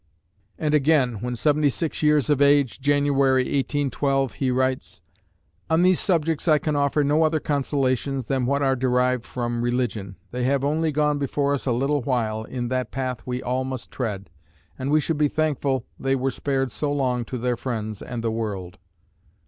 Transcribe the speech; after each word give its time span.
And 0.57 0.73
again, 0.73 1.21
when 1.21 1.35
seventy 1.35 1.69
six 1.69 2.01
years 2.01 2.27
of 2.31 2.41
age, 2.41 2.79
January, 2.81 3.43
1812, 3.43 4.33
he 4.33 4.49
writes: 4.49 4.99
On 5.69 5.83
these 5.83 5.99
subjects 5.99 6.47
I 6.47 6.57
can 6.57 6.75
offer 6.75 7.03
no 7.03 7.21
other 7.21 7.39
consolations 7.39 8.25
than 8.25 8.47
what 8.47 8.63
are 8.63 8.75
derived 8.75 9.25
from 9.25 9.61
religion: 9.61 10.15
they 10.31 10.43
have 10.45 10.63
only 10.63 10.91
gone 10.91 11.19
before 11.19 11.53
us 11.53 11.67
a 11.67 11.71
little 11.71 12.01
while, 12.01 12.45
in 12.45 12.69
that 12.69 12.89
path 12.89 13.21
we 13.27 13.43
all 13.43 13.63
must 13.63 13.91
tread, 13.91 14.31
and 14.75 14.89
we 14.89 14.99
should 14.99 15.19
be 15.19 15.27
thankful 15.27 15.85
they 15.99 16.15
were 16.15 16.31
spared 16.31 16.71
so 16.71 16.91
long 16.91 17.23
to 17.25 17.37
their 17.37 17.55
friends 17.55 18.01
and 18.01 18.23
the 18.23 18.31
world. 18.31 18.79